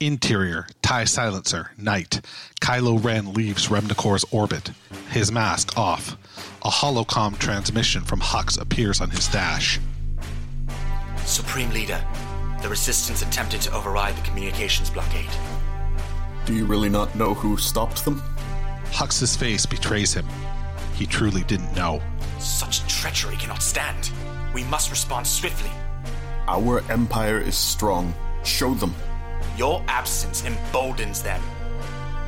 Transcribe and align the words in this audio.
Interior, 0.00 0.66
TIE 0.82 1.04
silencer, 1.04 1.70
night. 1.78 2.20
Kylo 2.60 3.02
Ren 3.02 3.32
leaves 3.32 3.68
Remnicor's 3.68 4.26
orbit, 4.30 4.72
his 5.08 5.32
mask 5.32 5.78
off. 5.78 6.18
A 6.62 6.68
holocom 6.68 7.38
transmission 7.38 8.02
from 8.04 8.20
Hux 8.20 8.60
appears 8.60 9.00
on 9.00 9.08
his 9.08 9.26
dash. 9.28 9.80
Supreme 11.24 11.70
Leader, 11.70 12.04
the 12.60 12.68
Resistance 12.68 13.22
attempted 13.22 13.62
to 13.62 13.74
override 13.74 14.14
the 14.16 14.22
communications 14.22 14.90
blockade. 14.90 15.30
Do 16.44 16.54
you 16.54 16.66
really 16.66 16.90
not 16.90 17.14
know 17.14 17.32
who 17.32 17.56
stopped 17.56 18.04
them? 18.04 18.22
Hux's 18.92 19.34
face 19.34 19.64
betrays 19.64 20.12
him. 20.12 20.26
He 20.94 21.06
truly 21.06 21.42
didn't 21.44 21.74
know. 21.74 22.02
Such 22.38 22.86
treachery 22.86 23.36
cannot 23.36 23.62
stand. 23.62 24.10
We 24.52 24.64
must 24.64 24.90
respond 24.90 25.26
swiftly. 25.26 25.70
Our 26.48 26.82
empire 26.90 27.38
is 27.38 27.56
strong. 27.56 28.12
Show 28.44 28.74
them. 28.74 28.94
Your 29.56 29.82
absence 29.88 30.44
emboldens 30.44 31.22
them. 31.22 31.40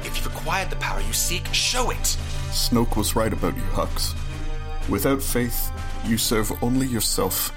If 0.00 0.16
you've 0.16 0.34
acquired 0.34 0.70
the 0.70 0.76
power 0.76 1.00
you 1.00 1.12
seek, 1.12 1.46
show 1.52 1.90
it. 1.90 2.16
Snoke 2.50 2.96
was 2.96 3.14
right 3.14 3.32
about 3.32 3.54
you, 3.54 3.62
Hux. 3.72 4.14
Without 4.88 5.22
faith, 5.22 5.70
you 6.06 6.16
serve 6.16 6.50
only 6.62 6.86
yourself. 6.86 7.52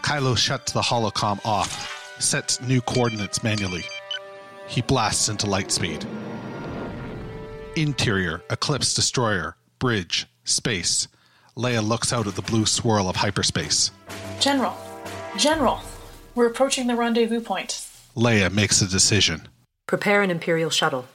Kylo 0.00 0.36
shuts 0.36 0.72
the 0.72 0.80
holocom 0.80 1.44
off, 1.44 2.16
sets 2.18 2.60
new 2.62 2.80
coordinates 2.80 3.42
manually. 3.42 3.84
He 4.66 4.80
blasts 4.80 5.28
into 5.28 5.46
lightspeed. 5.46 6.06
Interior, 7.76 8.42
Eclipse 8.48 8.94
Destroyer, 8.94 9.56
Bridge, 9.78 10.26
Space. 10.44 11.06
Leia 11.56 11.86
looks 11.86 12.12
out 12.12 12.26
at 12.26 12.34
the 12.34 12.42
blue 12.42 12.64
swirl 12.64 13.08
of 13.08 13.16
hyperspace. 13.16 13.90
General, 14.40 14.74
General, 15.36 15.80
we're 16.34 16.46
approaching 16.46 16.86
the 16.86 16.96
rendezvous 16.96 17.40
point. 17.40 17.89
Leia 18.16 18.52
makes 18.52 18.82
a 18.82 18.86
decision. 18.88 19.48
Prepare 19.86 20.22
an 20.22 20.30
Imperial 20.30 20.70
shuttle. 20.70 21.06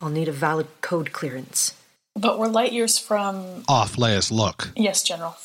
I'll 0.00 0.10
need 0.10 0.28
a 0.28 0.32
valid 0.32 0.66
code 0.80 1.12
clearance. 1.12 1.74
But 2.14 2.38
we're 2.38 2.48
light 2.48 2.72
years 2.72 2.98
from. 2.98 3.64
Off 3.68 3.96
Leia's 3.96 4.30
look. 4.30 4.70
Yes, 4.76 5.02
General. 5.02 5.36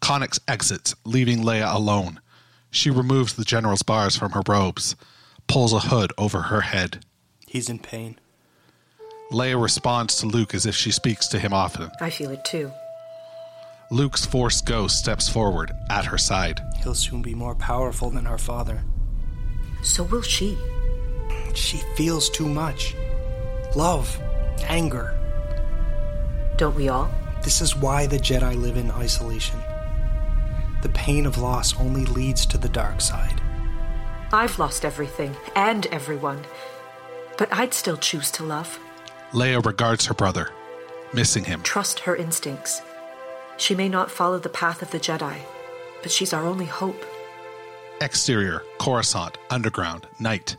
Connix 0.00 0.38
exits, 0.46 0.94
leaving 1.04 1.40
Leia 1.42 1.74
alone. 1.74 2.20
She 2.70 2.90
removes 2.90 3.34
the 3.34 3.44
general's 3.44 3.82
bars 3.82 4.16
from 4.16 4.32
her 4.32 4.42
robes, 4.46 4.94
pulls 5.48 5.72
a 5.72 5.80
hood 5.80 6.12
over 6.16 6.42
her 6.42 6.60
head. 6.60 7.04
He's 7.46 7.68
in 7.68 7.78
pain. 7.78 8.18
Leia 9.32 9.60
responds 9.60 10.16
to 10.16 10.26
Luke 10.26 10.54
as 10.54 10.66
if 10.66 10.74
she 10.74 10.90
speaks 10.90 11.26
to 11.28 11.38
him 11.38 11.52
often. 11.52 11.90
I 12.00 12.10
feel 12.10 12.30
it 12.30 12.44
too. 12.44 12.70
Luke's 13.90 14.24
Force 14.24 14.60
ghost 14.60 14.98
steps 14.98 15.28
forward 15.28 15.72
at 15.90 16.04
her 16.04 16.18
side. 16.18 16.60
He'll 16.82 16.94
soon 16.94 17.22
be 17.22 17.34
more 17.34 17.54
powerful 17.54 18.10
than 18.10 18.26
our 18.26 18.38
father. 18.38 18.84
So 19.82 20.04
will 20.04 20.22
she. 20.22 20.58
She 21.54 21.78
feels 21.96 22.28
too 22.30 22.48
much 22.48 22.94
love, 23.74 24.18
anger. 24.64 25.14
Don't 26.56 26.74
we 26.74 26.88
all? 26.88 27.10
This 27.42 27.60
is 27.60 27.76
why 27.76 28.06
the 28.06 28.18
Jedi 28.18 28.60
live 28.60 28.76
in 28.76 28.90
isolation. 28.90 29.60
The 30.82 30.88
pain 30.90 31.26
of 31.26 31.38
loss 31.38 31.78
only 31.78 32.04
leads 32.06 32.46
to 32.46 32.58
the 32.58 32.68
dark 32.68 33.00
side. 33.00 33.40
I've 34.32 34.58
lost 34.58 34.84
everything 34.84 35.36
and 35.54 35.86
everyone, 35.86 36.44
but 37.36 37.52
I'd 37.52 37.74
still 37.74 37.96
choose 37.96 38.30
to 38.32 38.44
love. 38.44 38.78
Leia 39.32 39.64
regards 39.64 40.06
her 40.06 40.14
brother, 40.14 40.50
missing 41.12 41.44
him. 41.44 41.62
Trust 41.62 42.00
her 42.00 42.16
instincts. 42.16 42.82
She 43.56 43.74
may 43.74 43.88
not 43.88 44.10
follow 44.10 44.38
the 44.38 44.48
path 44.48 44.82
of 44.82 44.90
the 44.90 45.00
Jedi, 45.00 45.38
but 46.02 46.10
she's 46.10 46.32
our 46.32 46.46
only 46.46 46.66
hope. 46.66 47.02
Exterior, 48.00 48.62
Coruscant, 48.78 49.38
underground, 49.50 50.06
night. 50.20 50.56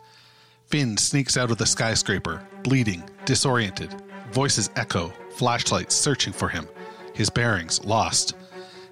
Finn 0.68 0.98
sneaks 0.98 1.38
out 1.38 1.52
of 1.52 1.58
the 1.58 1.66
skyscraper, 1.66 2.46
bleeding, 2.64 3.04
disoriented. 3.26 3.96
Voices 4.32 4.70
echo, 4.76 5.12
flashlights 5.32 5.96
searching 5.96 6.34
for 6.34 6.50
him. 6.50 6.68
His 7.14 7.30
bearings 7.30 7.84
lost. 7.86 8.36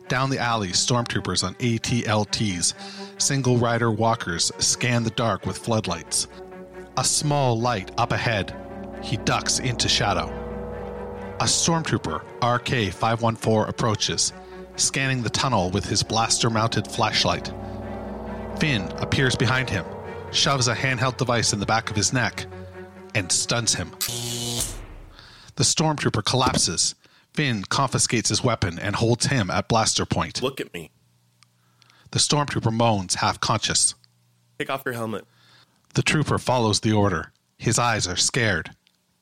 Down 0.08 0.30
the 0.30 0.40
alley, 0.40 0.70
stormtroopers 0.70 1.44
on 1.44 1.56
ATLTs, 1.56 2.74
single 3.22 3.58
rider 3.58 3.92
walkers 3.92 4.52
scan 4.60 5.04
the 5.04 5.10
dark 5.12 5.46
with 5.46 5.58
floodlights. 5.58 6.28
A 6.96 7.04
small 7.04 7.60
light 7.60 7.92
up 7.98 8.14
ahead. 8.14 8.56
He 9.04 9.18
ducks 9.18 9.60
into 9.60 9.90
shadow. 9.90 10.30
A 11.42 11.44
stormtrooper, 11.44 12.22
RK 12.42 12.94
514, 12.94 13.70
approaches, 13.70 14.32
scanning 14.78 15.22
the 15.22 15.30
tunnel 15.30 15.70
with 15.70 15.86
his 15.86 16.02
blaster 16.02 16.50
mounted 16.50 16.88
flashlight. 16.88 17.52
Finn 18.60 18.92
appears 18.98 19.36
behind 19.36 19.70
him, 19.70 19.86
shoves 20.32 20.68
a 20.68 20.74
handheld 20.74 21.18
device 21.18 21.54
in 21.54 21.60
the 21.60 21.66
back 21.66 21.92
of 21.92 21.96
his 21.96 22.12
neck, 22.12 22.48
and 23.14 23.32
stuns 23.32 23.76
him. 23.76 23.92
The 25.56 25.64
stormtrooper 25.64 26.26
collapses. 26.26 26.96
Finn 27.34 27.64
confiscates 27.64 28.30
his 28.30 28.44
weapon 28.44 28.80
and 28.80 28.96
holds 28.96 29.28
him 29.28 29.52
at 29.52 29.68
blaster 29.68 30.08
point. 30.08 30.42
Look 30.42 30.60
at 30.60 30.74
me. 30.74 30.90
The 32.12 32.20
stormtrooper 32.20 32.74
moans, 32.74 33.16
half 33.16 33.40
conscious. 33.40 33.94
Take 34.58 34.72
off 34.72 34.82
your 34.86 34.96
helmet. 34.96 35.26
The 35.94 36.02
trooper 36.02 36.40
follows 36.40 36.80
the 36.80 36.94
order. 36.94 37.32
His 37.60 37.78
eyes 37.78 38.08
are 38.08 38.16
scared, 38.16 38.72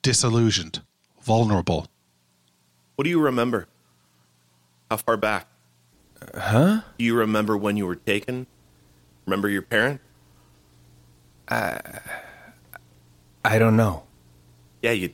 disillusioned, 0.02 0.82
vulnerable. 1.22 1.88
What 2.96 3.04
do 3.04 3.10
you 3.10 3.20
remember? 3.20 3.68
How 4.90 4.98
far 4.98 5.18
back? 5.18 5.48
Huh? 6.34 6.82
Do 6.98 7.04
you 7.04 7.16
remember 7.16 7.58
when 7.58 7.76
you 7.76 7.86
were 7.86 7.96
taken? 7.96 8.48
Remember 9.26 9.50
your 9.50 9.62
parent? 9.62 10.02
I 11.48 12.00
don't 13.44 13.76
know. 13.78 14.04
Yeah, 14.82 14.92
you. 14.92 15.12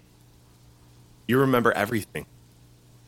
You 1.27 1.39
remember 1.39 1.71
everything. 1.71 2.25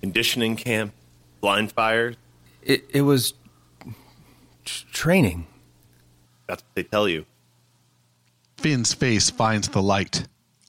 Conditioning 0.02 0.56
camp, 0.56 0.94
blind 1.42 1.72
fires. 1.72 2.16
It, 2.62 2.86
it 2.90 3.02
was 3.02 3.34
t- 4.66 4.86
training. 4.92 5.47
That's 6.47 6.62
what 6.62 6.75
they 6.75 6.84
tell 6.84 7.08
you. 7.08 7.25
Finn's 8.58 8.94
face 8.94 9.30
finds 9.30 9.68
the 9.69 9.81
light. 9.81 10.28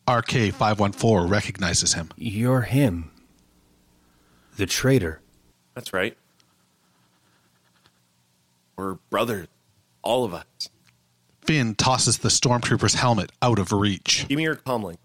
RK 0.09 0.53
514 0.53 1.29
recognizes 1.29 1.95
him. 1.95 2.11
You're 2.17 2.63
him. 2.63 3.11
The 4.57 4.67
traitor. 4.67 5.21
That's 5.75 5.93
right. 5.93 6.17
We're 8.77 8.95
brothers, 9.11 9.47
all 10.05 10.25
of 10.25 10.33
us. 10.33 10.45
Finn 11.45 11.75
tosses 11.75 12.19
the 12.19 12.29
stormtrooper's 12.29 12.95
helmet 12.95 13.33
out 13.43 13.59
of 13.59 13.73
reach. 13.73 14.27
Give 14.29 14.37
me 14.37 14.45
your 14.45 14.57
comlink. 14.57 14.97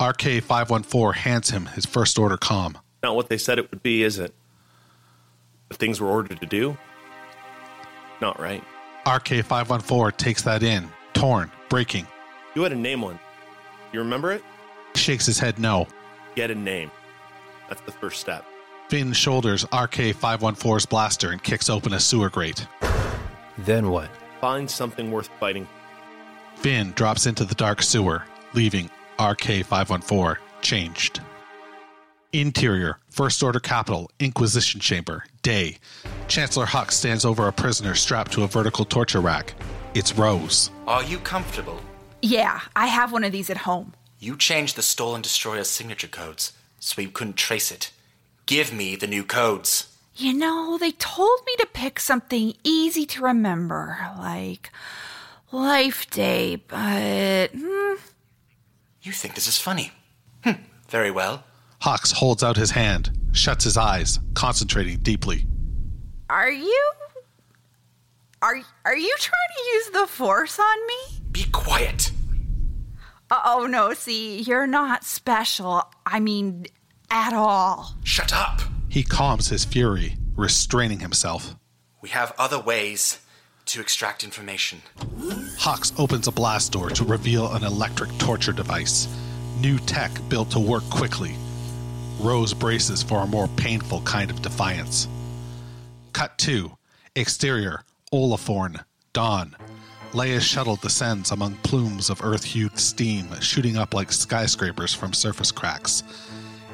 RK 0.00 0.42
514 0.42 1.22
hands 1.22 1.50
him 1.50 1.66
his 1.66 1.86
first 1.86 2.18
order 2.18 2.36
com. 2.36 2.78
Not 3.02 3.14
what 3.14 3.28
they 3.28 3.38
said 3.38 3.58
it 3.58 3.70
would 3.70 3.82
be, 3.82 4.02
is 4.02 4.18
it? 4.18 4.34
The 5.68 5.76
things 5.76 6.00
we're 6.00 6.08
ordered 6.08 6.40
to 6.40 6.46
do? 6.46 6.76
Not 8.20 8.40
right. 8.40 8.62
RK 9.06 9.44
514 9.44 10.16
takes 10.16 10.42
that 10.42 10.62
in, 10.62 10.88
torn, 11.12 11.50
breaking. 11.68 12.06
You 12.54 12.62
had 12.62 12.72
a 12.72 12.76
name 12.76 13.00
one. 13.00 13.18
You 13.92 14.00
remember 14.00 14.32
it? 14.32 14.42
Shakes 14.94 15.26
his 15.26 15.38
head 15.38 15.58
no. 15.58 15.86
Get 16.34 16.50
a 16.50 16.54
name. 16.54 16.90
That's 17.68 17.80
the 17.82 17.92
first 17.92 18.20
step. 18.20 18.44
Finn 18.88 19.12
shoulders 19.12 19.64
RK 19.64 20.14
514's 20.14 20.86
blaster 20.86 21.30
and 21.30 21.42
kicks 21.42 21.70
open 21.70 21.92
a 21.92 22.00
sewer 22.00 22.28
grate. 22.28 22.66
Then 23.58 23.90
what? 23.90 24.10
Find 24.40 24.70
something 24.70 25.10
worth 25.10 25.28
fighting. 25.40 25.68
Finn 26.56 26.92
drops 26.92 27.26
into 27.26 27.44
the 27.44 27.54
dark 27.54 27.82
sewer, 27.82 28.24
leaving 28.54 28.90
RK 29.20 29.64
514 29.64 30.36
changed. 30.60 31.20
Interior, 32.32 32.98
First 33.10 33.42
Order 33.42 33.60
Capital, 33.60 34.10
Inquisition 34.18 34.80
Chamber, 34.80 35.24
day. 35.42 35.76
Chancellor 36.28 36.64
Hux 36.64 36.92
stands 36.92 37.24
over 37.26 37.46
a 37.46 37.52
prisoner 37.52 37.94
strapped 37.94 38.32
to 38.32 38.42
a 38.42 38.46
vertical 38.48 38.84
torture 38.86 39.20
rack. 39.20 39.54
It's 39.94 40.16
Rose. 40.16 40.70
Are 40.86 41.04
you 41.04 41.18
comfortable? 41.18 41.78
Yeah, 42.22 42.60
I 42.74 42.86
have 42.86 43.12
one 43.12 43.24
of 43.24 43.32
these 43.32 43.50
at 43.50 43.58
home. 43.58 43.92
You 44.18 44.36
changed 44.36 44.76
the 44.76 44.82
stolen 44.82 45.20
destroyer's 45.20 45.68
signature 45.68 46.08
codes. 46.08 46.52
so 46.80 46.94
we 46.96 47.06
couldn't 47.06 47.36
trace 47.36 47.70
it. 47.70 47.90
Give 48.46 48.72
me 48.72 48.96
the 48.96 49.06
new 49.06 49.22
codes. 49.24 49.91
You 50.14 50.34
know, 50.34 50.76
they 50.78 50.92
told 50.92 51.40
me 51.46 51.54
to 51.58 51.66
pick 51.72 51.98
something 51.98 52.54
easy 52.62 53.06
to 53.06 53.22
remember, 53.22 53.98
like 54.18 54.70
Life 55.50 56.10
Day, 56.10 56.56
but. 56.56 57.50
Hmm. 57.54 57.94
You 59.02 59.12
think 59.12 59.34
this 59.34 59.48
is 59.48 59.58
funny? 59.58 59.92
Hm, 60.44 60.64
very 60.88 61.10
well. 61.10 61.44
Hux 61.80 62.12
holds 62.12 62.42
out 62.44 62.56
his 62.56 62.70
hand, 62.70 63.10
shuts 63.32 63.64
his 63.64 63.76
eyes, 63.76 64.20
concentrating 64.34 64.98
deeply. 64.98 65.46
Are 66.28 66.50
you. 66.50 66.92
Are, 68.42 68.60
are 68.84 68.96
you 68.96 69.14
trying 69.18 69.56
to 69.56 69.70
use 69.72 69.90
the 69.90 70.06
force 70.06 70.58
on 70.58 70.86
me? 70.86 71.20
Be 71.30 71.44
quiet. 71.52 72.10
Oh, 73.30 73.66
no, 73.68 73.94
see, 73.94 74.42
you're 74.42 74.66
not 74.66 75.04
special. 75.04 75.82
I 76.04 76.20
mean, 76.20 76.66
at 77.10 77.32
all. 77.32 77.94
Shut 78.04 78.32
up. 78.32 78.60
He 78.92 79.02
calms 79.02 79.48
his 79.48 79.64
fury, 79.64 80.18
restraining 80.36 81.00
himself. 81.00 81.56
We 82.02 82.10
have 82.10 82.34
other 82.38 82.60
ways 82.60 83.20
to 83.64 83.80
extract 83.80 84.22
information. 84.22 84.82
Hux 85.56 85.98
opens 85.98 86.28
a 86.28 86.30
blast 86.30 86.72
door 86.72 86.90
to 86.90 87.02
reveal 87.02 87.50
an 87.54 87.64
electric 87.64 88.10
torture 88.18 88.52
device. 88.52 89.08
New 89.60 89.78
tech 89.78 90.10
built 90.28 90.50
to 90.50 90.60
work 90.60 90.82
quickly. 90.90 91.34
Rose 92.20 92.52
braces 92.52 93.02
for 93.02 93.20
a 93.22 93.26
more 93.26 93.48
painful 93.56 94.02
kind 94.02 94.30
of 94.30 94.42
defiance. 94.42 95.08
Cut 96.12 96.36
2. 96.36 96.70
Exterior 97.16 97.84
Olaforn, 98.12 98.84
Dawn. 99.14 99.56
Leia's 100.12 100.44
shuttle 100.44 100.76
descends 100.76 101.30
among 101.30 101.54
plumes 101.62 102.10
of 102.10 102.22
earth 102.22 102.44
hued 102.44 102.78
steam 102.78 103.26
shooting 103.40 103.78
up 103.78 103.94
like 103.94 104.12
skyscrapers 104.12 104.92
from 104.92 105.14
surface 105.14 105.50
cracks. 105.50 106.02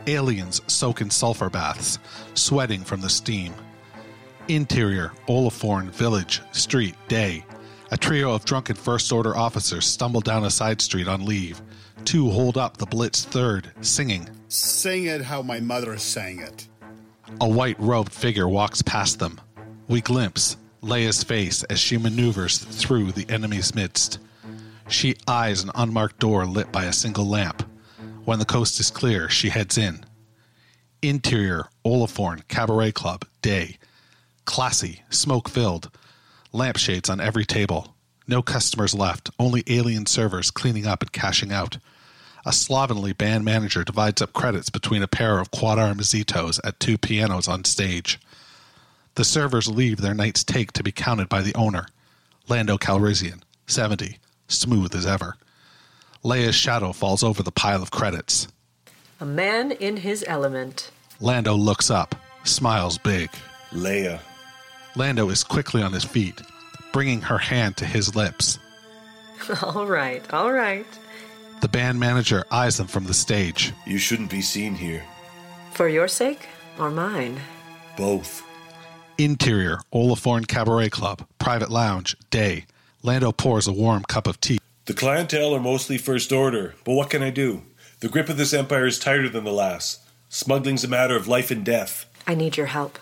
Aliens 0.09 0.63
soak 0.67 1.01
in 1.01 1.11
sulfur 1.11 1.51
baths, 1.51 1.99
sweating 2.35 2.83
from 2.83 3.01
the 3.01 3.11
steam. 3.11 3.55
Interior 4.49 5.13
Olaforn 5.29 5.91
Village, 5.91 6.41
Street, 6.53 6.95
Day. 7.09 7.45
A 7.91 7.97
trio 7.97 8.33
of 8.33 8.45
drunken 8.45 8.77
First 8.77 9.13
Order 9.13 9.37
officers 9.37 9.87
stumble 9.87 10.23
down 10.23 10.45
a 10.45 10.51
side 10.51 10.81
street 10.81 11.09
on 11.09 11.25
leave. 11.25 11.61
Two 12.05 12.31
hold 12.31 12.57
up 12.57 12.79
the 12.79 12.87
Blitz 12.87 13.25
Third, 13.25 13.71
singing. 13.83 14.29
Sing 14.49 15.05
it 15.05 15.21
how 15.23 15.43
my 15.43 15.61
mother 15.61 15.99
sang 15.99 16.41
it. 16.41 16.67
A 17.41 17.49
white 17.49 17.79
robed 17.79 18.13
figure 18.13 18.49
walks 18.49 18.81
past 18.81 19.19
them. 19.19 19.39
We 19.89 20.01
glimpse 20.01 20.57
Leia's 20.81 21.23
face 21.23 21.65
as 21.65 21.79
she 21.79 21.99
maneuvers 21.99 22.59
through 22.59 23.13
the 23.13 23.29
enemy's 23.29 23.75
midst. 23.75 24.21
She 24.89 25.17
eyes 25.27 25.63
an 25.63 25.71
unmarked 25.75 26.19
door 26.19 26.47
lit 26.47 26.73
by 26.73 26.85
a 26.85 26.93
single 26.95 27.27
lamp. 27.27 27.68
When 28.29 28.39
the 28.39 28.45
coast 28.45 28.79
is 28.79 28.91
clear, 28.91 29.31
she 29.31 29.49
heads 29.49 29.79
in. 29.79 30.05
Interior 31.01 31.71
Olaforn 31.83 32.47
Cabaret 32.47 32.93
Club, 32.93 33.25
day. 33.41 33.79
Classy, 34.45 35.03
smoke 35.09 35.49
filled. 35.49 35.91
Lampshades 36.53 37.09
on 37.09 37.21
every 37.21 37.47
table. 37.47 37.97
No 38.27 38.43
customers 38.43 38.93
left, 38.93 39.31
only 39.39 39.65
alien 39.67 40.05
servers 40.05 40.51
cleaning 40.51 40.87
up 40.87 41.01
and 41.01 41.11
cashing 41.11 41.51
out. 41.51 41.79
A 42.45 42.53
slovenly 42.53 43.15
band 43.15 43.47
manager 43.47 43.83
divides 43.83 44.21
up 44.21 44.35
credits 44.35 44.69
between 44.69 45.03
a 45.03 45.09
pair 45.09 45.39
of 45.39 45.51
quad 45.51 45.79
arm 45.79 46.01
Zitos 46.01 46.61
at 46.63 46.79
two 46.79 46.99
pianos 46.99 47.49
on 47.49 47.65
stage. 47.65 48.21
The 49.15 49.25
servers 49.25 49.69
leave 49.69 50.03
their 50.03 50.13
night's 50.13 50.45
take 50.45 50.73
to 50.73 50.83
be 50.83 50.93
counted 50.93 51.31
by 51.31 51.41
the 51.41 51.55
owner, 51.55 51.87
Lando 52.47 52.77
Calrissian, 52.77 53.41
70, 53.67 54.19
smooth 54.49 54.95
as 54.95 55.07
ever. 55.07 55.39
Leia's 56.29 56.55
shadow 56.55 56.93
falls 56.93 57.23
over 57.23 57.43
the 57.43 57.51
pile 57.51 57.83
of 57.83 57.91
credits. 57.91 58.49
A 59.19 59.25
man 59.25 59.73
in 59.73 59.97
his 59.97 60.23
element. 60.29 60.91
Lando 61.21 61.55
looks 61.55 61.91
up, 61.91 62.15
smiles 62.45 62.99
big. 62.99 63.31
Leia. 63.73 64.21
Lando 64.95 65.31
is 65.31 65.43
quickly 65.43 65.83
on 65.83 65.95
his 65.95 66.05
feet, 66.05 66.39
bringing 66.93 67.23
her 67.23 67.39
hand 67.39 67.79
to 67.79 67.87
his 67.87 68.15
lips. 68.15 68.59
all 69.63 69.87
right, 69.87 70.23
all 70.35 70.53
right. 70.53 70.87
The 71.63 71.69
band 71.69 71.99
manager 71.99 72.45
eyes 72.51 72.77
them 72.77 72.89
from 72.89 73.05
the 73.05 73.15
stage. 73.15 73.73
You 73.87 73.97
shouldn't 73.97 74.31
be 74.31 74.43
seen 74.43 74.75
here. 74.75 75.05
For 75.73 75.89
your 75.89 76.09
sake 76.09 76.47
or 76.79 76.91
mine? 76.91 77.41
Both. 77.97 78.45
Interior 79.17 79.79
Olaforn 79.95 80.47
Cabaret 80.47 80.91
Club, 80.91 81.27
private 81.39 81.71
lounge, 81.71 82.17
day. 82.29 82.67
Lando 83.03 83.33
pours 83.33 83.67
a 83.67 83.73
warm 83.73 84.03
cup 84.03 84.27
of 84.27 84.39
tea. 84.43 84.59
The 84.89 84.95
clientele 84.95 85.55
are 85.55 85.61
mostly 85.61 85.99
first 85.99 86.33
order, 86.33 86.75
but 86.83 86.95
what 86.95 87.11
can 87.11 87.23
I 87.23 87.29
do? 87.29 87.61
The 88.01 88.09
grip 88.09 88.31
of 88.31 88.39
this 88.39 88.55
empire 88.55 88.87
is 88.87 88.99
tighter 88.99 89.29
than 89.29 89.45
the 89.45 89.53
last. 89.53 90.01
Smuggling's 90.31 90.83
a 90.83 90.89
matter 90.89 91.15
of 91.15 91.29
life 91.29 91.51
and 91.51 91.63
death. 91.63 92.07
I 92.27 92.35
need 92.35 92.57
your 92.57 92.69
help. 92.69 92.99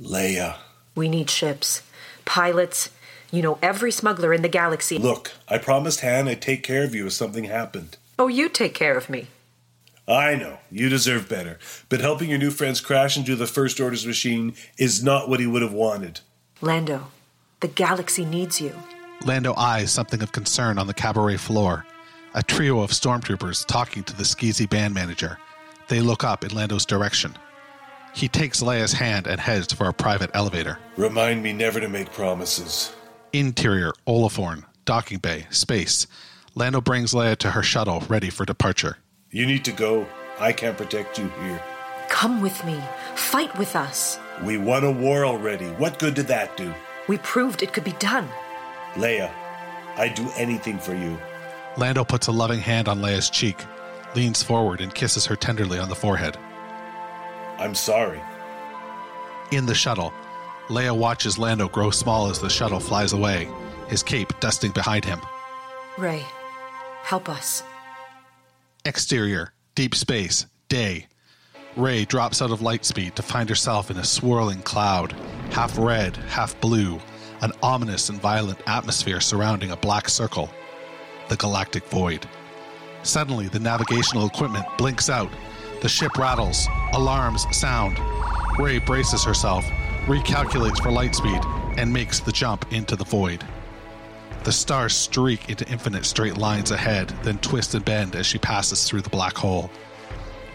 Leia. 0.00 0.58
We 0.94 1.08
need 1.08 1.28
ships, 1.28 1.82
pilots, 2.24 2.90
you 3.32 3.42
know 3.42 3.58
every 3.60 3.90
smuggler 3.90 4.32
in 4.32 4.42
the 4.42 4.48
galaxy. 4.48 4.98
Look, 4.98 5.32
I 5.48 5.58
promised 5.58 6.02
Han 6.02 6.28
I'd 6.28 6.40
take 6.40 6.62
care 6.62 6.84
of 6.84 6.94
you 6.94 7.06
if 7.06 7.12
something 7.12 7.42
happened. 7.42 7.96
Oh, 8.16 8.28
you 8.28 8.48
take 8.48 8.74
care 8.74 8.96
of 8.96 9.10
me. 9.10 9.26
I 10.06 10.36
know, 10.36 10.58
you 10.70 10.88
deserve 10.88 11.28
better. 11.28 11.58
But 11.88 12.00
helping 12.00 12.30
your 12.30 12.38
new 12.38 12.52
friends 12.52 12.80
crash 12.80 13.16
into 13.16 13.34
the 13.34 13.48
First 13.48 13.80
Order's 13.80 14.06
machine 14.06 14.54
is 14.78 15.02
not 15.02 15.28
what 15.28 15.40
he 15.40 15.46
would 15.48 15.62
have 15.62 15.72
wanted. 15.72 16.20
Lando, 16.60 17.08
the 17.58 17.66
galaxy 17.66 18.24
needs 18.24 18.60
you. 18.60 18.76
Lando 19.24 19.54
eyes 19.54 19.92
something 19.92 20.22
of 20.22 20.32
concern 20.32 20.78
on 20.78 20.86
the 20.86 20.94
cabaret 20.94 21.36
floor. 21.36 21.84
A 22.34 22.42
trio 22.42 22.80
of 22.80 22.90
stormtroopers 22.90 23.66
talking 23.66 24.02
to 24.04 24.16
the 24.16 24.22
skeezy 24.22 24.68
band 24.68 24.94
manager. 24.94 25.38
They 25.88 26.00
look 26.00 26.24
up 26.24 26.42
in 26.42 26.54
Lando's 26.54 26.86
direction. 26.86 27.36
He 28.14 28.28
takes 28.28 28.62
Leia's 28.62 28.94
hand 28.94 29.26
and 29.26 29.38
heads 29.38 29.72
for 29.74 29.88
a 29.88 29.92
private 29.92 30.30
elevator. 30.32 30.78
Remind 30.96 31.42
me 31.42 31.52
never 31.52 31.80
to 31.80 31.88
make 31.88 32.12
promises. 32.12 32.94
Interior, 33.32 33.92
Olaforn, 34.06 34.64
docking 34.84 35.18
bay, 35.18 35.46
space. 35.50 36.06
Lando 36.54 36.80
brings 36.80 37.12
Leia 37.12 37.36
to 37.38 37.50
her 37.50 37.62
shuttle, 37.62 38.02
ready 38.08 38.30
for 38.30 38.46
departure. 38.46 38.96
You 39.30 39.46
need 39.46 39.64
to 39.66 39.72
go. 39.72 40.06
I 40.38 40.52
can't 40.52 40.78
protect 40.78 41.18
you 41.18 41.28
here. 41.42 41.62
Come 42.08 42.40
with 42.40 42.64
me. 42.64 42.80
Fight 43.14 43.56
with 43.58 43.76
us. 43.76 44.18
We 44.42 44.56
won 44.56 44.82
a 44.82 44.90
war 44.90 45.26
already. 45.26 45.66
What 45.72 45.98
good 45.98 46.14
did 46.14 46.26
that 46.28 46.56
do? 46.56 46.74
We 47.06 47.18
proved 47.18 47.62
it 47.62 47.72
could 47.72 47.84
be 47.84 47.92
done. 47.92 48.28
Leia, 48.94 49.30
I'd 49.96 50.14
do 50.14 50.28
anything 50.36 50.78
for 50.78 50.94
you. 50.94 51.18
Lando 51.76 52.04
puts 52.04 52.26
a 52.26 52.32
loving 52.32 52.60
hand 52.60 52.88
on 52.88 53.00
Leia's 53.00 53.30
cheek, 53.30 53.64
leans 54.14 54.42
forward, 54.42 54.80
and 54.80 54.94
kisses 54.94 55.26
her 55.26 55.36
tenderly 55.36 55.78
on 55.78 55.88
the 55.88 55.94
forehead. 55.94 56.36
I'm 57.58 57.74
sorry. 57.74 58.20
In 59.52 59.66
the 59.66 59.74
shuttle, 59.74 60.12
Leia 60.68 60.96
watches 60.96 61.38
Lando 61.38 61.68
grow 61.68 61.90
small 61.90 62.28
as 62.30 62.40
the 62.40 62.48
shuttle 62.48 62.80
flies 62.80 63.12
away, 63.12 63.48
his 63.88 64.02
cape 64.02 64.32
dusting 64.40 64.72
behind 64.72 65.04
him. 65.04 65.20
Rey, 65.98 66.24
help 67.02 67.28
us. 67.28 67.62
Exterior, 68.84 69.52
deep 69.74 69.94
space, 69.94 70.46
day. 70.68 71.06
Rey 71.76 72.04
drops 72.04 72.40
out 72.40 72.50
of 72.50 72.60
lightspeed 72.60 73.14
to 73.14 73.22
find 73.22 73.48
herself 73.48 73.90
in 73.90 73.96
a 73.98 74.04
swirling 74.04 74.62
cloud, 74.62 75.14
half 75.50 75.76
red, 75.78 76.16
half 76.16 76.58
blue, 76.60 77.00
an 77.42 77.52
ominous 77.62 78.08
and 78.08 78.20
violent 78.20 78.58
atmosphere 78.66 79.20
surrounding 79.20 79.70
a 79.70 79.76
black 79.76 80.08
circle, 80.08 80.50
the 81.28 81.36
galactic 81.36 81.84
void. 81.86 82.26
Suddenly, 83.02 83.48
the 83.48 83.60
navigational 83.60 84.26
equipment 84.26 84.66
blinks 84.76 85.08
out. 85.08 85.30
The 85.80 85.88
ship 85.88 86.18
rattles, 86.18 86.68
alarms 86.92 87.46
sound. 87.56 87.98
Rey 88.58 88.78
braces 88.78 89.24
herself, 89.24 89.64
recalculates 90.04 90.82
for 90.82 90.90
light 90.90 91.14
speed, 91.14 91.40
and 91.78 91.90
makes 91.90 92.20
the 92.20 92.32
jump 92.32 92.70
into 92.72 92.96
the 92.96 93.04
void. 93.04 93.42
The 94.44 94.52
stars 94.52 94.94
streak 94.94 95.48
into 95.48 95.68
infinite 95.70 96.04
straight 96.04 96.36
lines 96.36 96.70
ahead, 96.70 97.08
then 97.22 97.38
twist 97.38 97.74
and 97.74 97.84
bend 97.84 98.16
as 98.16 98.26
she 98.26 98.38
passes 98.38 98.86
through 98.86 99.02
the 99.02 99.10
black 99.10 99.36
hole. 99.36 99.70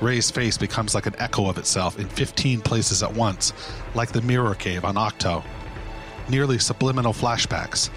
Rey's 0.02 0.30
face 0.30 0.58
becomes 0.58 0.94
like 0.94 1.06
an 1.06 1.16
echo 1.18 1.50
of 1.50 1.58
itself 1.58 1.98
in 2.00 2.08
15 2.08 2.62
places 2.62 3.02
at 3.02 3.14
once, 3.14 3.54
like 3.96 4.12
the 4.12 4.22
mirror 4.22 4.54
cave 4.54 4.86
on 4.86 4.96
Ahch-To. 4.96 5.44
Nearly 6.30 6.60
subliminal 6.60 7.14
flashbacks. 7.14 7.90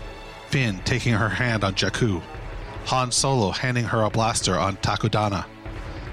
Finn 0.49 0.81
taking 0.85 1.13
her 1.15 1.29
hand 1.29 1.65
on 1.65 1.75
Jakku. 1.75 2.23
Han 2.87 3.13
Solo 3.13 3.51
handing 3.51 3.85
her 3.85 4.03
a 4.03 4.11
blaster 4.11 4.59
on 4.59 4.77
Takodana. 4.79 5.45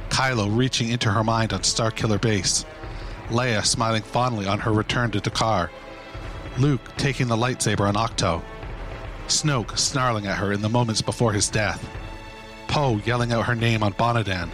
Kylo 0.09 0.55
reaching 0.55 0.89
into 0.89 1.11
her 1.11 1.23
mind 1.23 1.53
on 1.53 1.61
Starkiller 1.61 2.19
Base. 2.19 2.65
Leia 3.29 3.65
smiling 3.65 4.03
fondly 4.03 4.45
on 4.45 4.59
her 4.59 4.71
return 4.71 5.11
to 5.11 5.19
D'Qar. 5.19 5.69
Luke 6.57 6.81
taking 6.97 7.27
the 7.27 7.35
lightsaber 7.35 7.87
on 7.87 7.95
Ahch-To. 7.95 8.41
Snoke 9.27 9.77
snarling 9.77 10.27
at 10.27 10.37
her 10.37 10.53
in 10.53 10.61
the 10.61 10.69
moments 10.69 11.01
before 11.01 11.33
his 11.33 11.49
death. 11.49 11.87
Poe 12.67 13.01
yelling 13.05 13.31
out 13.31 13.45
her 13.45 13.55
name 13.55 13.83
on 13.83 13.93
Bonadan. 13.93 14.49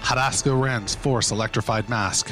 Hadaska 0.00 0.60
Ren's 0.60 0.94
force 0.94 1.30
electrified 1.30 1.88
mask. 1.88 2.30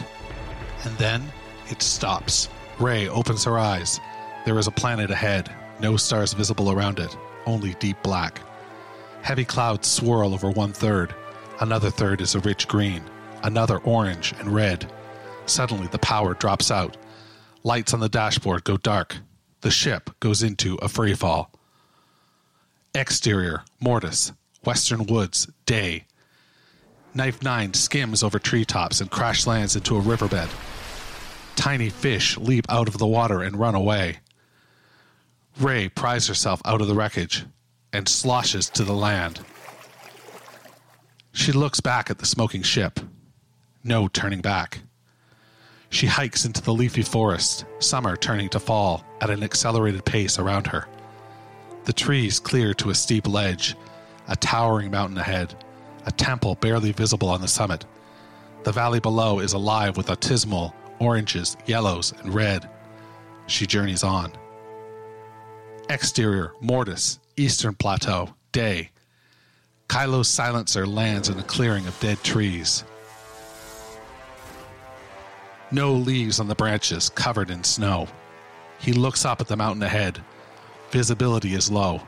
And 0.85 0.97
then 0.99 1.33
it 1.71 1.81
stops. 1.81 2.49
Rey 2.79 3.09
opens 3.09 3.45
her 3.45 3.59
eyes. 3.59 4.01
There 4.45 4.59
is 4.59 4.67
a 4.67 4.73
planet 4.73 5.11
ahead, 5.11 5.51
no 5.81 5.97
stars 5.97 6.33
visible 6.33 6.71
around 6.73 6.99
it, 6.99 7.17
only 7.47 7.75
deep 7.75 7.97
black. 8.03 8.41
Heavy 9.23 9.45
clouds 9.45 9.89
swirl 9.89 10.35
over 10.35 10.51
one 10.51 10.73
third. 10.73 11.15
Another 11.61 11.91
third 11.91 12.21
is 12.21 12.35
a 12.35 12.41
rich 12.41 12.67
green. 12.67 13.03
another 13.45 13.79
orange 13.79 14.33
and 14.39 14.55
red. 14.55 14.91
Suddenly, 15.47 15.89
the 15.89 15.99
power 15.99 16.35
drops 16.35 16.71
out. 16.71 16.97
Lights 17.65 17.95
on 17.95 18.01
the 18.01 18.09
dashboard 18.09 18.65
go 18.65 18.77
dark. 18.77 19.17
The 19.61 19.71
ship 19.71 20.11
goes 20.21 20.43
into 20.43 20.77
a 20.77 20.89
free 20.89 21.15
fall. 21.15 21.51
Exterior, 22.95 23.63
Mortis, 23.81 24.33
Western 24.65 25.07
Woods, 25.07 25.49
day. 25.67 26.05
Knife 27.15 27.43
9 27.43 27.75
skims 27.75 28.23
over 28.23 28.39
treetops 28.39 29.01
and 29.01 29.11
crash 29.11 29.47
lands 29.47 29.77
into 29.77 29.97
a 29.97 30.01
riverbed. 30.01 30.49
Tiny 31.57 31.91
fish 31.91 32.39
leap 32.39 32.67
out 32.69 32.89
of 32.89 32.99
the 32.99 33.07
water 33.07 33.43
and 33.43 33.57
run 33.57 33.75
away. 33.75 34.19
Rey 35.61 35.89
pries 35.89 36.27
herself 36.27 36.63
out 36.65 36.81
of 36.81 36.89
the 36.89 36.95
wreckage 36.95 37.45
and 37.93 38.09
sloshes 38.09 38.71
to 38.71 38.85
the 38.85 38.95
land. 38.95 39.41
She 41.33 41.53
looks 41.53 41.81
back 41.81 42.11
at 42.11 42.19
the 42.19 42.27
smoking 42.27 42.63
ship. 42.63 43.01
No 43.85 44.09
turning 44.09 44.41
back. 44.41 44.81
She 45.91 46.07
hikes 46.07 46.45
into 46.47 46.63
the 46.63 46.73
leafy 46.73 47.03
forest, 47.03 47.67
summer 47.79 48.17
turning 48.17 48.49
to 48.51 48.61
fall 48.61 49.05
at 49.21 49.31
an 49.31 49.43
accelerated 49.43 50.05
pace 50.05 50.39
around 50.39 50.67
her. 50.69 50.87
The 51.85 51.93
trees 51.93 52.41
clear 52.41 52.73
to 52.75 52.91
a 52.91 52.95
steep 52.95 53.27
ledge, 53.27 53.77
a 54.29 54.37
towering 54.37 54.91
mountain 54.91 55.19
ahead, 55.19 55.55
a 56.07 56.13
temple 56.13 56.55
barely 56.57 56.93
visible 56.93 57.29
on 57.29 57.41
the 57.41 57.49
summit. 57.49 57.85
The 58.63 58.73
valley 58.73 59.01
below 59.01 59.41
is 59.41 59.53
alive 59.53 59.97
with 59.97 60.07
autismal, 60.07 60.73
oranges, 60.99 61.57
yellows, 61.67 62.13
and 62.21 62.33
red. 62.33 62.69
She 63.47 63.67
journeys 63.67 64.03
on. 64.03 64.33
Exterior, 65.89 66.53
Mortis, 66.61 67.19
Eastern 67.37 67.75
Plateau, 67.75 68.35
day. 68.53 68.91
Kylo's 69.89 70.29
silencer 70.29 70.87
lands 70.87 71.29
in 71.29 71.39
a 71.39 71.43
clearing 71.43 71.87
of 71.87 71.99
dead 72.01 72.23
trees. 72.23 72.85
No 75.71 75.93
leaves 75.93 76.39
on 76.39 76.49
the 76.49 76.55
branches, 76.55 77.09
covered 77.09 77.51
in 77.51 77.65
snow. 77.65 78.07
He 78.79 78.93
looks 78.93 79.25
up 79.25 79.41
at 79.41 79.49
the 79.49 79.57
mountain 79.57 79.83
ahead. 79.83 80.23
Visibility 80.91 81.55
is 81.55 81.71
low. 81.71 82.03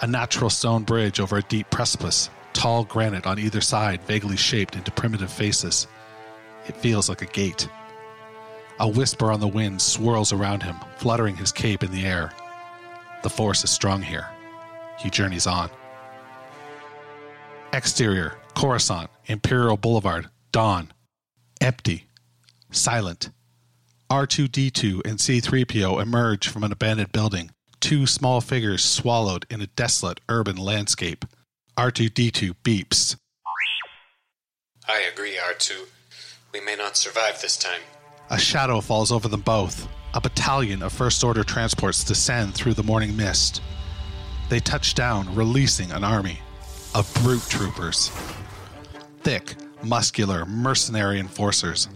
A 0.00 0.06
natural 0.06 0.50
stone 0.50 0.84
bridge 0.84 1.18
over 1.18 1.38
a 1.38 1.42
deep 1.42 1.68
precipice, 1.70 2.30
tall 2.52 2.84
granite 2.84 3.26
on 3.26 3.38
either 3.38 3.60
side, 3.60 4.02
vaguely 4.02 4.36
shaped 4.36 4.76
into 4.76 4.92
primitive 4.92 5.32
faces. 5.32 5.88
It 6.66 6.76
feels 6.76 7.08
like 7.08 7.22
a 7.22 7.26
gate. 7.26 7.68
A 8.80 8.88
whisper 8.88 9.32
on 9.32 9.40
the 9.40 9.48
wind 9.48 9.82
swirls 9.82 10.32
around 10.32 10.62
him, 10.62 10.76
fluttering 10.98 11.36
his 11.36 11.50
cape 11.50 11.82
in 11.82 11.90
the 11.90 12.06
air. 12.06 12.32
The 13.22 13.30
force 13.30 13.64
is 13.64 13.70
strong 13.70 14.02
here. 14.02 14.28
He 14.98 15.10
journeys 15.10 15.46
on. 15.46 15.70
Exterior, 17.72 18.38
Coruscant, 18.54 19.10
Imperial 19.26 19.76
Boulevard, 19.76 20.28
dawn. 20.52 20.92
Empty. 21.60 22.06
Silent. 22.70 23.30
R2D2 24.10 25.02
and 25.04 25.18
C3PO 25.18 26.00
emerge 26.00 26.48
from 26.48 26.64
an 26.64 26.72
abandoned 26.72 27.12
building, 27.12 27.50
two 27.80 28.06
small 28.06 28.40
figures 28.40 28.82
swallowed 28.82 29.44
in 29.50 29.60
a 29.60 29.66
desolate 29.66 30.20
urban 30.28 30.56
landscape. 30.56 31.24
R2D2 31.76 32.54
beeps. 32.64 33.16
I 34.88 35.00
agree, 35.12 35.36
R2. 35.36 35.88
We 36.52 36.60
may 36.60 36.74
not 36.74 36.96
survive 36.96 37.42
this 37.42 37.56
time. 37.56 37.82
A 38.30 38.38
shadow 38.38 38.80
falls 38.80 39.12
over 39.12 39.28
them 39.28 39.42
both. 39.42 39.86
A 40.14 40.20
battalion 40.20 40.82
of 40.82 40.92
First 40.92 41.22
Order 41.22 41.44
transports 41.44 42.02
descend 42.02 42.54
through 42.54 42.74
the 42.74 42.82
morning 42.82 43.14
mist. 43.14 43.60
They 44.48 44.58
touch 44.58 44.94
down, 44.94 45.34
releasing 45.34 45.90
an 45.90 46.02
army 46.02 46.40
of 46.94 47.12
brute 47.22 47.44
troopers. 47.48 48.10
Thick, 49.20 49.54
muscular, 49.82 50.46
mercenary 50.46 51.20
enforcers. 51.20 51.90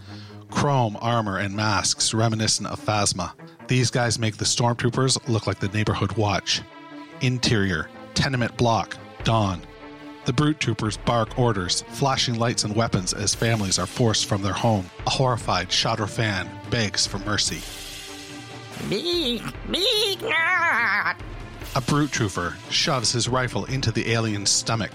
Chrome 0.50 0.98
armor 1.00 1.38
and 1.38 1.56
masks 1.56 2.12
reminiscent 2.12 2.68
of 2.68 2.78
Phasma. 2.78 3.32
These 3.66 3.90
guys 3.90 4.18
make 4.18 4.36
the 4.36 4.44
stormtroopers 4.44 5.26
look 5.26 5.46
like 5.46 5.60
the 5.60 5.68
neighborhood 5.68 6.12
watch. 6.12 6.60
Interior, 7.22 7.88
tenement 8.12 8.54
block, 8.58 8.98
dawn. 9.24 9.62
The 10.26 10.34
brute 10.34 10.60
troopers 10.60 10.98
bark 10.98 11.38
orders, 11.38 11.82
flashing 11.88 12.38
lights 12.38 12.64
and 12.64 12.76
weapons 12.76 13.14
as 13.14 13.34
families 13.34 13.78
are 13.78 13.86
forced 13.86 14.26
from 14.26 14.42
their 14.42 14.52
home. 14.52 14.90
A 15.06 15.10
horrified 15.10 15.70
Shadro 15.70 16.08
fan 16.08 16.50
begs 16.68 17.06
for 17.06 17.18
mercy. 17.20 17.62
Me, 18.88 19.42
me, 19.68 20.16
not. 20.16 21.16
A 21.74 21.80
brute 21.80 22.12
trooper 22.12 22.56
shoves 22.70 23.12
his 23.12 23.28
rifle 23.28 23.64
into 23.66 23.90
the 23.90 24.12
alien's 24.12 24.50
stomach, 24.50 24.92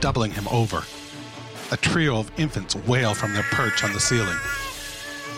doubling 0.00 0.32
him 0.32 0.46
over. 0.48 0.84
A 1.70 1.76
trio 1.76 2.18
of 2.18 2.30
infants 2.38 2.74
wail 2.74 3.14
from 3.14 3.32
their 3.32 3.44
perch 3.44 3.84
on 3.84 3.92
the 3.92 4.00
ceiling. 4.00 4.36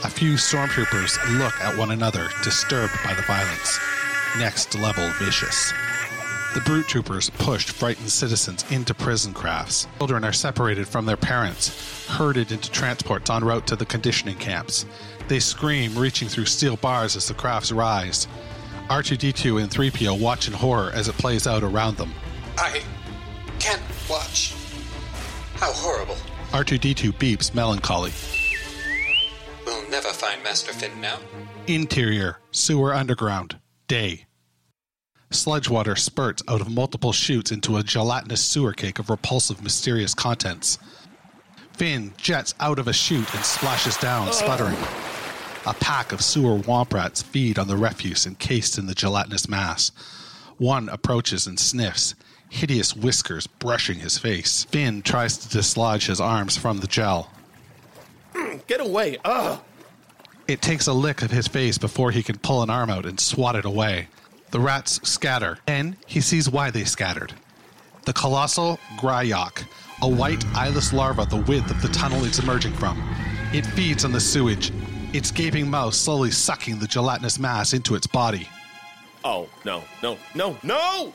A 0.03 0.11
few 0.11 0.35
stormtroopers 0.35 1.39
look 1.39 1.61
at 1.61 1.77
one 1.77 1.91
another, 1.91 2.29
disturbed 2.43 2.95
by 3.05 3.15
the 3.15 3.23
violence. 3.23 3.79
Next 4.39 4.75
level 4.77 5.09
vicious. 5.19 5.73
The 6.53 6.61
brute 6.63 6.89
troopers 6.89 7.31
pushed 7.31 7.71
frightened 7.71 8.11
citizens 8.11 8.65
into 8.73 8.93
prison 8.93 9.33
crafts. 9.33 9.87
Children 9.99 10.25
are 10.25 10.33
separated 10.33 10.89
from 10.89 11.07
their 11.07 11.17
parents, 11.17 12.09
herded 12.09 12.51
into 12.51 12.69
transports 12.73 13.31
en 13.31 13.45
route 13.45 13.69
to 13.69 13.77
the 13.77 13.87
conditioning 13.87 14.37
camps. 14.37 14.85
They 15.29 15.39
scream, 15.39 15.97
reaching 15.97 16.27
through 16.27 16.47
steel 16.47 16.77
bars 16.77 17.15
as 17.15 17.29
the 17.29 17.35
crafts 17.35 17.71
rise. 17.71 18.27
R2D2 18.89 19.63
and 19.63 19.71
3PO 19.71 20.21
watch 20.21 20.49
in 20.49 20.53
horror 20.53 20.91
as 20.93 21.07
it 21.07 21.17
plays 21.19 21.47
out 21.47 21.63
around 21.63 21.97
them. 21.97 22.13
I 22.59 22.83
can't 23.61 23.83
watch. 24.09 24.53
How 25.55 25.73
horrible. 25.73 26.17
R2D2 26.51 27.13
beeps 27.13 27.55
melancholy. 27.55 28.11
We'll 29.65 29.89
never 29.89 30.09
find 30.09 30.43
Master 30.43 30.73
Finn 30.73 31.01
now. 31.01 31.21
Interior, 31.69 32.41
sewer 32.51 32.93
underground, 32.93 33.61
day. 33.87 34.25
Sludge 35.33 35.71
water 35.71 35.95
spurts 35.95 36.43
out 36.49 36.61
of 36.61 36.69
multiple 36.69 37.13
chutes 37.13 37.53
into 37.53 37.77
a 37.77 37.85
gelatinous 37.85 38.43
sewer 38.43 38.73
cake 38.73 38.99
of 38.99 39.09
repulsive, 39.09 39.63
mysterious 39.63 40.13
contents. 40.13 40.77
Finn 41.75 42.13
jets 42.17 42.53
out 42.59 42.81
of 42.81 42.89
a 42.89 42.93
chute 42.93 43.33
and 43.35 43.45
splashes 43.45 43.97
down, 43.97 44.33
sputtering. 44.33 44.77
A 45.67 45.75
pack 45.75 46.11
of 46.11 46.21
sewer 46.21 46.59
womp 46.59 46.93
rats 46.93 47.23
feed 47.23 47.61
on 47.61 47.69
the 47.69 47.77
refuse 47.77 48.27
encased 48.27 48.77
in 48.77 48.87
the 48.87 48.95
gelatinous 48.95 49.49
mass. 49.49 49.93
One 50.59 50.89
approaches 50.89 51.47
and 51.47 51.61
sniffs, 51.61 52.17
hideous 52.49 52.97
whiskers 52.97 53.47
brushing 53.47 54.01
his 54.01 54.19
face. 54.19 54.65
Finn 54.65 55.01
tries 55.01 55.37
to 55.39 55.49
dislodge 55.49 56.07
his 56.07 56.21
arms 56.21 56.57
from 56.57 56.79
the 56.79 56.89
gel. 56.89 57.31
Hmm, 58.35 58.57
get 58.67 58.81
away! 58.81 59.19
Ugh! 59.25 59.61
It 60.49 60.61
takes 60.61 60.89
a 60.89 60.93
lick 60.93 61.23
of 61.23 61.31
his 61.31 61.47
face 61.47 61.79
before 61.79 62.11
he 62.11 62.25
can 62.25 62.39
pull 62.39 62.63
an 62.65 62.71
arm 62.71 62.91
out 62.91 63.07
and 63.07 63.21
swat 63.21 63.55
it 63.55 63.65
away. 63.65 64.09
The 64.51 64.61
rats 64.61 65.01
scatter, 65.09 65.59
and 65.67 65.97
he 66.07 66.21
sees 66.21 66.51
why 66.51 66.71
they 66.71 66.85
scattered. 66.85 67.33
The 68.05 68.13
colossal 68.13 68.81
Gryok, 68.97 69.65
a 70.03 70.09
white 70.09 70.45
eyeless 70.57 70.93
larva 70.93 71.25
the 71.27 71.37
width 71.37 71.71
of 71.71 71.81
the 71.83 71.89
tunnel 71.89 72.25
it's 72.25 72.41
emerging 72.41 72.73
from. 72.73 73.01
It 73.53 73.65
feeds 73.65 74.05
on 74.05 74.13
the 74.13 74.21
sewage, 74.21 74.73
its 75.13 75.31
gaping 75.31 75.71
mouth 75.71 75.95
slowly 75.95 76.31
sucking 76.31 76.79
the 76.79 76.89
gelatinous 76.89 77.39
mass 77.39 77.73
into 77.75 77.95
its 77.95 78.07
body. 78.07 78.49
Oh, 79.25 79.49
no, 79.65 79.85
no, 80.03 80.19
no, 80.35 80.57
no! 80.63 81.13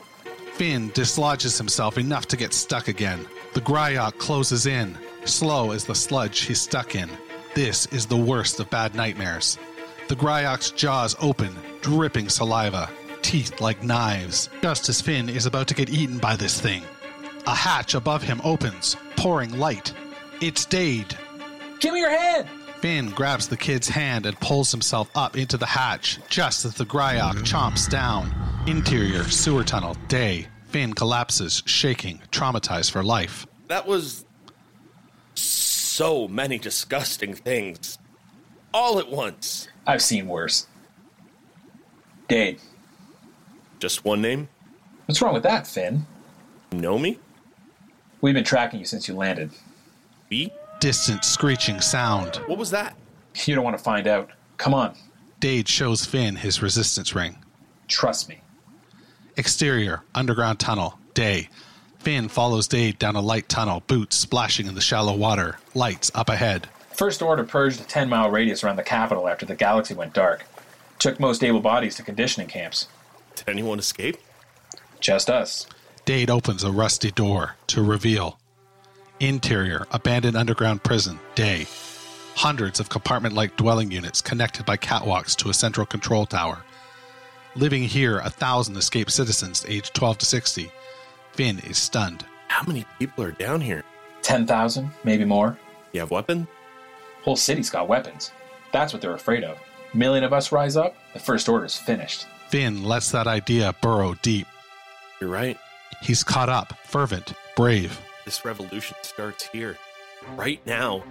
Finn 0.54 0.90
dislodges 0.94 1.58
himself 1.58 1.98
enough 1.98 2.26
to 2.28 2.36
get 2.36 2.54
stuck 2.54 2.88
again. 2.88 3.26
The 3.52 3.60
Gryok 3.60 4.16
closes 4.16 4.66
in, 4.66 4.96
slow 5.26 5.72
as 5.72 5.84
the 5.84 5.94
sludge 5.94 6.40
he's 6.40 6.60
stuck 6.60 6.94
in. 6.94 7.10
This 7.54 7.84
is 7.86 8.06
the 8.06 8.16
worst 8.16 8.60
of 8.60 8.70
bad 8.70 8.94
nightmares. 8.94 9.58
The 10.08 10.16
Gryok's 10.16 10.70
jaws 10.70 11.16
open, 11.20 11.54
dripping 11.82 12.28
saliva, 12.28 12.88
teeth 13.26 13.60
like 13.60 13.82
knives, 13.82 14.48
just 14.62 14.88
as 14.88 15.00
Finn 15.00 15.28
is 15.28 15.46
about 15.46 15.66
to 15.66 15.74
get 15.74 15.90
eaten 15.90 16.18
by 16.18 16.36
this 16.36 16.60
thing. 16.60 16.84
A 17.48 17.54
hatch 17.56 17.94
above 17.94 18.22
him 18.22 18.40
opens, 18.44 18.96
pouring 19.16 19.58
light. 19.58 19.92
It's 20.40 20.64
Dade. 20.64 21.16
Give 21.80 21.92
me 21.92 22.00
your 22.00 22.16
hand! 22.16 22.48
Finn 22.80 23.10
grabs 23.10 23.48
the 23.48 23.56
kid's 23.56 23.88
hand 23.88 24.26
and 24.26 24.38
pulls 24.38 24.70
himself 24.70 25.10
up 25.16 25.36
into 25.36 25.56
the 25.56 25.66
hatch 25.66 26.20
just 26.28 26.64
as 26.64 26.74
the 26.74 26.84
Gryok 26.86 27.38
chomps 27.42 27.90
down. 27.90 28.32
Interior 28.68 29.24
sewer 29.24 29.64
tunnel, 29.64 29.96
day. 30.06 30.46
Finn 30.66 30.92
collapses, 30.92 31.64
shaking, 31.66 32.22
traumatized 32.30 32.92
for 32.92 33.02
life. 33.02 33.44
That 33.66 33.88
was 33.88 34.24
so 35.34 36.28
many 36.28 36.58
disgusting 36.58 37.34
things. 37.34 37.98
All 38.72 39.00
at 39.00 39.10
once. 39.10 39.66
I've 39.84 40.02
seen 40.02 40.28
worse. 40.28 40.68
Dade. 42.28 42.60
Just 43.78 44.04
one 44.04 44.22
name? 44.22 44.48
What's 45.06 45.20
wrong 45.20 45.34
with 45.34 45.42
that, 45.42 45.66
Finn? 45.66 46.06
You 46.72 46.78
know 46.78 46.98
me? 46.98 47.18
We've 48.20 48.34
been 48.34 48.44
tracking 48.44 48.80
you 48.80 48.86
since 48.86 49.06
you 49.06 49.14
landed. 49.14 49.50
We? 50.30 50.52
Distant 50.80 51.24
screeching 51.24 51.80
sound. 51.80 52.36
What 52.46 52.58
was 52.58 52.70
that? 52.70 52.96
You 53.44 53.54
don't 53.54 53.64
want 53.64 53.76
to 53.76 53.82
find 53.82 54.06
out. 54.06 54.30
Come 54.56 54.74
on. 54.74 54.94
Dade 55.40 55.68
shows 55.68 56.04
Finn 56.04 56.36
his 56.36 56.62
resistance 56.62 57.14
ring. 57.14 57.38
Trust 57.88 58.28
me. 58.28 58.40
Exterior, 59.36 60.02
underground 60.14 60.58
tunnel, 60.58 60.98
day. 61.12 61.48
Finn 61.98 62.28
follows 62.28 62.66
Dade 62.66 62.98
down 62.98 63.16
a 63.16 63.20
light 63.20 63.48
tunnel, 63.48 63.82
boots 63.86 64.16
splashing 64.16 64.66
in 64.66 64.74
the 64.74 64.80
shallow 64.80 65.14
water, 65.14 65.58
lights 65.74 66.10
up 66.14 66.30
ahead. 66.30 66.68
First 66.94 67.20
Order 67.20 67.44
purged 67.44 67.80
a 67.80 67.84
10 67.84 68.08
mile 68.08 68.30
radius 68.30 68.64
around 68.64 68.76
the 68.76 68.82
capital 68.82 69.28
after 69.28 69.44
the 69.44 69.54
galaxy 69.54 69.92
went 69.92 70.14
dark. 70.14 70.46
Took 70.98 71.20
most 71.20 71.44
able 71.44 71.60
bodies 71.60 71.94
to 71.96 72.02
conditioning 72.02 72.48
camps. 72.48 72.88
Did 73.36 73.48
anyone 73.48 73.78
escape? 73.78 74.16
Just 75.00 75.30
us. 75.30 75.66
Dade 76.04 76.30
opens 76.30 76.64
a 76.64 76.70
rusty 76.72 77.10
door 77.10 77.56
to 77.68 77.82
reveal 77.82 78.38
interior, 79.20 79.86
abandoned 79.92 80.36
underground 80.36 80.82
prison, 80.82 81.18
day. 81.34 81.66
Hundreds 82.34 82.80
of 82.80 82.88
compartment 82.88 83.34
like 83.34 83.56
dwelling 83.56 83.90
units 83.90 84.20
connected 84.20 84.66
by 84.66 84.76
catwalks 84.76 85.34
to 85.36 85.48
a 85.48 85.54
central 85.54 85.86
control 85.86 86.26
tower. 86.26 86.62
Living 87.54 87.82
here, 87.82 88.18
a 88.18 88.28
thousand 88.28 88.76
escaped 88.76 89.10
citizens 89.10 89.64
aged 89.68 89.94
12 89.94 90.18
to 90.18 90.26
60. 90.26 90.70
Finn 91.32 91.58
is 91.60 91.78
stunned. 91.78 92.26
How 92.48 92.66
many 92.66 92.84
people 92.98 93.24
are 93.24 93.32
down 93.32 93.60
here? 93.62 93.82
10,000, 94.22 94.90
maybe 95.04 95.24
more. 95.24 95.58
You 95.92 96.00
have 96.00 96.10
weapons? 96.10 96.46
Whole 97.22 97.36
city's 97.36 97.70
got 97.70 97.88
weapons. 97.88 98.32
That's 98.72 98.92
what 98.92 99.00
they're 99.00 99.14
afraid 99.14 99.44
of. 99.44 99.56
A 99.92 99.96
million 99.96 100.24
of 100.24 100.32
us 100.32 100.52
rise 100.52 100.76
up, 100.76 100.94
the 101.14 101.18
First 101.18 101.48
Order's 101.48 101.76
finished. 101.76 102.26
Finn 102.48 102.84
lets 102.84 103.10
that 103.10 103.26
idea 103.26 103.74
burrow 103.80 104.14
deep. 104.22 104.46
You're 105.20 105.30
right. 105.30 105.58
He's 106.02 106.22
caught 106.22 106.48
up, 106.48 106.74
fervent, 106.84 107.32
brave. 107.56 108.00
This 108.24 108.44
revolution 108.44 108.96
starts 109.02 109.48
here. 109.48 109.76
Right 110.36 110.60
now. 110.66 111.02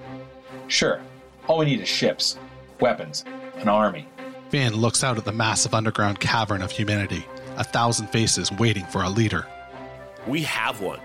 Sure. 0.67 1.01
All 1.47 1.59
we 1.59 1.65
need 1.65 1.81
is 1.81 1.87
ships, 1.87 2.37
weapons, 2.79 3.25
an 3.57 3.67
army. 3.67 4.07
Finn 4.49 4.73
looks 4.75 5.03
out 5.03 5.17
at 5.17 5.25
the 5.25 5.31
massive 5.31 5.73
underground 5.73 6.19
cavern 6.19 6.61
of 6.61 6.71
humanity, 6.71 7.25
a 7.57 7.63
thousand 7.63 8.07
faces 8.07 8.51
waiting 8.53 8.85
for 8.85 9.03
a 9.03 9.09
leader. 9.09 9.45
We 10.27 10.43
have 10.43 10.81
one. 10.81 10.99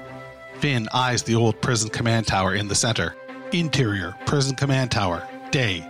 Finn 0.56 0.88
eyes 0.92 1.22
the 1.22 1.34
old 1.34 1.60
prison 1.60 1.90
command 1.90 2.26
tower 2.26 2.54
in 2.54 2.68
the 2.68 2.74
center. 2.74 3.16
Interior, 3.52 4.14
prison 4.26 4.54
command 4.56 4.90
tower, 4.90 5.26
day. 5.50 5.86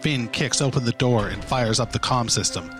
Finn 0.00 0.28
kicks 0.28 0.60
open 0.60 0.84
the 0.84 0.92
door 0.92 1.28
and 1.28 1.44
fires 1.44 1.80
up 1.80 1.92
the 1.92 1.98
comm 1.98 2.30
system. 2.30 2.70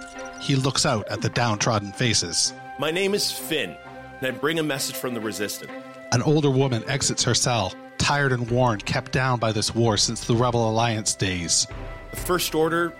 He 0.41 0.57
looks 0.57 0.87
out 0.87 1.07
at 1.09 1.21
the 1.21 1.29
downtrodden 1.29 1.93
faces. 1.93 2.55
My 2.79 2.91
name 2.91 3.13
is 3.15 3.31
Finn, 3.31 3.77
and 4.21 4.27
I 4.27 4.31
bring 4.31 4.59
a 4.59 4.63
message 4.63 4.97
from 4.97 5.13
the 5.13 5.21
Resistance. 5.21 5.71
An 6.13 6.23
older 6.23 6.51
woman 6.51 6.83
exits 6.89 7.23
her 7.25 7.35
cell, 7.35 7.75
tired 7.99 8.33
and 8.33 8.51
worn, 8.51 8.81
kept 8.81 9.13
down 9.13 9.39
by 9.39 9.53
this 9.53 9.75
war 9.75 9.99
since 9.99 10.25
the 10.25 10.35
Rebel 10.35 10.69
Alliance 10.69 11.15
days. 11.15 11.67
The 12.11 12.17
First 12.17 12.55
Order 12.55 12.95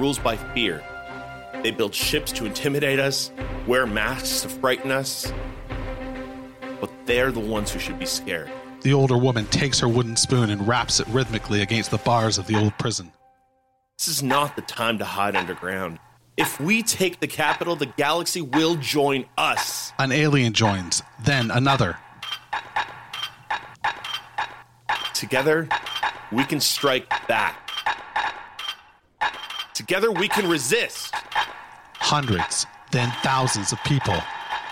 rules 0.00 0.18
by 0.18 0.36
fear. 0.54 0.82
They 1.62 1.70
build 1.72 1.94
ships 1.94 2.32
to 2.32 2.46
intimidate 2.46 2.98
us, 2.98 3.30
wear 3.66 3.86
masks 3.86 4.40
to 4.40 4.48
frighten 4.48 4.90
us, 4.90 5.30
but 6.80 6.90
they're 7.04 7.32
the 7.32 7.40
ones 7.40 7.70
who 7.70 7.78
should 7.78 7.98
be 7.98 8.06
scared. 8.06 8.50
The 8.80 8.94
older 8.94 9.18
woman 9.18 9.44
takes 9.46 9.78
her 9.80 9.88
wooden 9.88 10.16
spoon 10.16 10.48
and 10.48 10.66
raps 10.66 11.00
it 11.00 11.06
rhythmically 11.08 11.60
against 11.60 11.90
the 11.90 11.98
bars 11.98 12.38
of 12.38 12.46
the 12.46 12.58
old 12.58 12.76
prison. 12.78 13.12
This 13.98 14.08
is 14.08 14.22
not 14.22 14.56
the 14.56 14.62
time 14.62 14.98
to 14.98 15.04
hide 15.04 15.36
underground. 15.36 15.98
If 16.36 16.60
we 16.60 16.82
take 16.82 17.20
the 17.20 17.26
capital, 17.26 17.76
the 17.76 17.86
galaxy 17.86 18.42
will 18.42 18.76
join 18.76 19.24
us. 19.38 19.92
An 19.98 20.12
alien 20.12 20.52
joins, 20.52 21.02
then 21.24 21.50
another. 21.50 21.96
Together, 25.14 25.66
we 26.30 26.44
can 26.44 26.60
strike 26.60 27.08
back. 27.26 27.70
Together, 29.72 30.12
we 30.12 30.28
can 30.28 30.46
resist. 30.46 31.14
Hundreds, 31.94 32.66
then 32.92 33.10
thousands 33.22 33.72
of 33.72 33.82
people, 33.84 34.16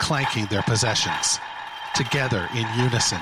clanking 0.00 0.44
their 0.46 0.62
possessions. 0.62 1.38
Together 1.94 2.46
in 2.54 2.66
unison. 2.76 3.20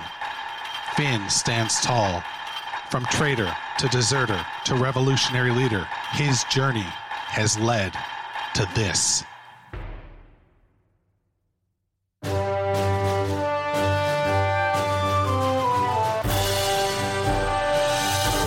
Finn 0.96 1.30
stands 1.30 1.80
tall. 1.80 2.24
From 2.90 3.04
traitor 3.06 3.54
to 3.78 3.88
deserter 3.88 4.44
to 4.64 4.74
revolutionary 4.74 5.52
leader, 5.52 5.86
his 6.10 6.42
journey 6.44 6.86
has 7.28 7.56
led 7.58 7.94
to 8.54 8.68
this. 8.74 9.24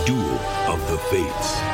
Duel 0.06 0.38
of 0.68 0.90
the 0.90 0.98
Fates. 1.10 1.66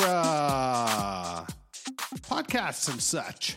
Uh, 0.00 1.44
podcasts 2.28 2.88
and 2.88 3.00
such. 3.00 3.56